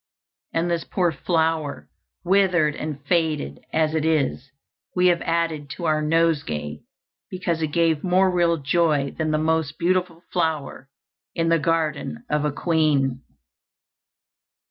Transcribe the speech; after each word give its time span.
And 0.51 0.71
this 0.71 0.83
poor 0.83 1.11
flower, 1.11 1.87
withered 2.25 2.75
and 2.75 2.99
faded 3.05 3.59
as 3.71 3.93
it 3.93 4.03
is, 4.03 4.49
we 4.95 5.09
have 5.09 5.21
added 5.21 5.69
to 5.77 5.85
our 5.85 6.01
nosegay, 6.01 6.81
because 7.29 7.61
it 7.61 7.67
gave 7.71 8.03
more 8.03 8.31
real 8.31 8.57
joy 8.57 9.11
than 9.15 9.29
the 9.29 9.37
most 9.37 9.77
beautiful 9.77 10.23
flower 10.33 10.89
in 11.35 11.49
the 11.49 11.59
garden 11.59 12.25
of 12.31 12.45
a 12.45 12.51
queen." 12.51 13.21